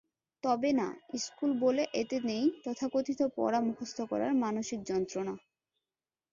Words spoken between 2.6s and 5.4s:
তথাকথিত পড়া মুখস্থ করার মানসিক যন্ত্রণা।